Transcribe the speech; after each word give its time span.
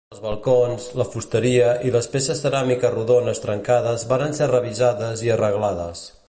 Els 0.13 0.21
balcons, 0.21 0.85
la 1.01 1.05
fusteria 1.15 1.67
i 1.89 1.91
les 1.95 2.07
peces 2.13 2.41
ceràmiques 2.45 2.95
rodones 2.97 3.43
trencades 3.45 4.07
varen 4.15 4.35
ser 4.39 4.49
revisades 4.55 5.23
i 5.29 5.35
arreglades. 5.37 6.05